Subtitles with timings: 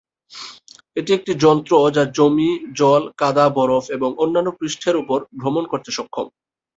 [0.97, 6.27] এটি একটি যন্ত্র যা জমি, জল, কাদা, বরফ, এবং অন্যান্য পৃষ্ঠের উপর ভ্রমণ করতে সক্ষম।